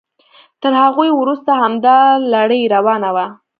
[0.61, 1.97] تر هغوی وروسته همدا
[2.33, 3.25] لړۍ روانه وه.